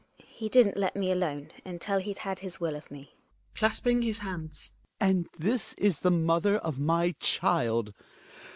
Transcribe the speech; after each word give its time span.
He 0.25 0.49
didn't 0.49 0.77
let 0.77 0.95
me 0.95 1.11
alone 1.11 1.51
until 1.63 1.99
he'd 1.99 2.17
had 2.17 2.39
his 2.39 2.59
will 2.59 2.75
of 2.75 2.89
me. 2.89 3.13
Hjalmar 3.53 3.53
{clasping 3.59 4.01
his 4.01 4.17
hands). 4.17 4.73
And 4.99 5.27
this 5.37 5.75
is 5.75 5.99
the 5.99 6.09
mother 6.09 6.55
JH\;J^ 6.55 6.61
of 6.65 6.79
my 6.79 7.11
child 7.19 7.93